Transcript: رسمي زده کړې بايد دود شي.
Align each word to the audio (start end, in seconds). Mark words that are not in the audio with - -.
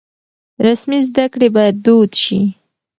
رسمي 0.65 0.99
زده 1.07 1.25
کړې 1.33 1.47
بايد 1.55 1.75
دود 1.85 2.11
شي. 2.23 2.41